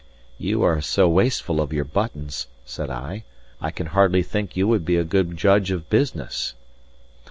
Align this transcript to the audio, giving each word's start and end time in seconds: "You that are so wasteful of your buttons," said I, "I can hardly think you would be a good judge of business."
"You 0.39 0.57
that 0.61 0.65
are 0.65 0.81
so 0.81 1.07
wasteful 1.07 1.61
of 1.61 1.71
your 1.71 1.85
buttons," 1.85 2.47
said 2.65 2.89
I, 2.89 3.23
"I 3.61 3.69
can 3.69 3.85
hardly 3.85 4.23
think 4.23 4.57
you 4.57 4.67
would 4.67 4.83
be 4.83 4.95
a 4.97 5.03
good 5.03 5.37
judge 5.37 5.69
of 5.69 5.91
business." 5.91 6.55